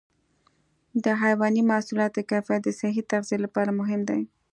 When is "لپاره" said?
3.45-3.77